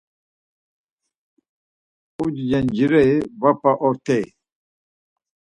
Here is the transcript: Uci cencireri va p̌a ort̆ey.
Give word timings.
Uci 2.23 2.43
cencireri 2.51 3.15
va 3.41 3.49
p̌a 3.61 3.71
ort̆ey. 3.87 4.25